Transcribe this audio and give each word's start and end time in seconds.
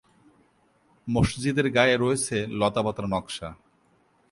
মসজিদের 1.07 1.67
গায়ে 1.71 1.95
রয়েছে 1.97 2.37
লতাপাতার 2.59 3.05
নকশা। 3.09 3.49